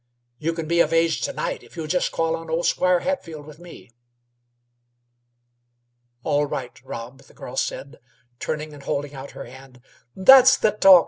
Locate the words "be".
0.67-0.79